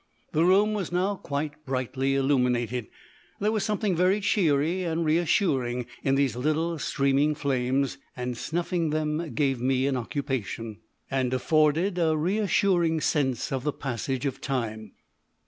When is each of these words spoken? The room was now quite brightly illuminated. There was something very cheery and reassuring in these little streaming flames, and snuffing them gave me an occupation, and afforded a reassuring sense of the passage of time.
The 0.31 0.43
room 0.43 0.73
was 0.73 0.91
now 0.91 1.13
quite 1.15 1.63
brightly 1.63 2.15
illuminated. 2.15 2.87
There 3.39 3.51
was 3.51 3.63
something 3.63 3.95
very 3.95 4.19
cheery 4.19 4.81
and 4.81 5.05
reassuring 5.05 5.85
in 6.03 6.15
these 6.15 6.35
little 6.35 6.79
streaming 6.79 7.35
flames, 7.35 7.99
and 8.17 8.35
snuffing 8.35 8.89
them 8.89 9.35
gave 9.35 9.61
me 9.61 9.85
an 9.85 9.95
occupation, 9.95 10.79
and 11.11 11.31
afforded 11.35 11.99
a 11.99 12.17
reassuring 12.17 12.99
sense 12.99 13.51
of 13.51 13.63
the 13.63 13.71
passage 13.73 14.25
of 14.25 14.41
time. 14.41 14.93